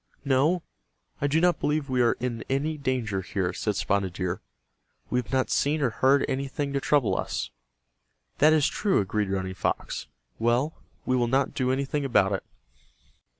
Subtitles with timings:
[0.25, 0.63] "No,
[1.21, 4.41] I do not believe we are in any danger here," said Spotted Deer.
[5.11, 7.51] "We have not seen or heard anything to trouble us."
[8.39, 10.07] "That is true," agreed Running Fox.
[10.39, 10.73] "Well,
[11.05, 12.43] we will not do anything about it."